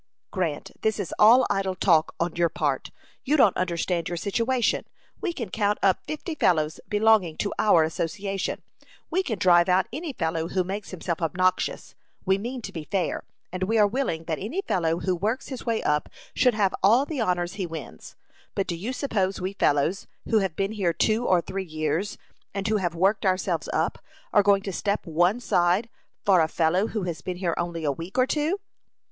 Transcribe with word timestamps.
"Grant, 0.31 0.71
this 0.81 0.99
is 0.99 1.13
all 1.19 1.45
idle 1.51 1.75
talk 1.75 2.15
on 2.19 2.35
your 2.35 2.49
part. 2.49 2.89
You 3.23 3.37
don't 3.37 3.55
understand 3.55 4.07
your 4.09 4.17
situation. 4.17 4.85
We 5.21 5.31
can 5.31 5.49
count 5.51 5.77
up 5.83 5.99
fifty 6.07 6.33
fellows 6.33 6.79
belonging 6.89 7.37
to 7.37 7.53
our 7.59 7.83
association. 7.83 8.63
We 9.11 9.21
can 9.21 9.37
drive 9.37 9.69
out 9.69 9.85
any 9.93 10.11
fellow 10.13 10.47
who 10.47 10.63
makes 10.63 10.89
himself 10.89 11.21
obnoxious. 11.21 11.93
We 12.25 12.39
mean 12.39 12.63
to 12.63 12.71
be 12.71 12.83
fair, 12.85 13.25
and 13.51 13.61
we 13.65 13.77
are 13.77 13.85
willing 13.85 14.23
that 14.23 14.39
any 14.39 14.63
fellow 14.63 15.01
who 15.01 15.15
works 15.15 15.49
his 15.49 15.67
way 15.67 15.83
up 15.83 16.09
should 16.33 16.55
have 16.55 16.73
all 16.81 17.05
the 17.05 17.21
honors 17.21 17.53
he 17.53 17.67
wins. 17.67 18.15
But 18.55 18.65
do 18.65 18.75
you 18.75 18.93
suppose 18.93 19.39
we 19.39 19.53
fellows, 19.53 20.07
who 20.31 20.39
have 20.39 20.55
been 20.55 20.71
here 20.71 20.93
two 20.93 21.27
or 21.27 21.41
three 21.41 21.63
years, 21.63 22.17
and 22.55 22.67
who 22.67 22.77
have 22.77 22.95
worked 22.95 23.23
ourselves 23.23 23.69
up, 23.71 23.99
are 24.33 24.41
going 24.41 24.63
to 24.63 24.73
step 24.73 25.05
one 25.05 25.39
side 25.39 25.89
for 26.25 26.41
a 26.41 26.47
fellow 26.47 26.87
who 26.87 27.03
has 27.03 27.21
been 27.21 27.37
here 27.37 27.53
only 27.55 27.83
a 27.83 27.91
week 27.91 28.17
or 28.17 28.25
two?" 28.25 28.57